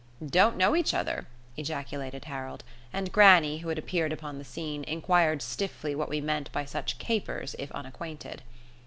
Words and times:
"Don't 0.25 0.57
know 0.57 0.75
each 0.75 0.95
other!" 0.95 1.27
ejaculated 1.57 2.25
Harold; 2.25 2.63
and 2.91 3.11
grannie, 3.11 3.59
who 3.59 3.69
had 3.69 3.77
appeared 3.77 4.11
upon 4.11 4.39
the 4.39 4.43
scene, 4.43 4.83
inquired 4.85 5.43
stiffly 5.43 5.93
what 5.93 6.09
we 6.09 6.19
meant 6.19 6.51
by 6.51 6.65
such 6.65 6.97
capers 6.97 7.55
if 7.59 7.71
unacquainted. 7.73 8.41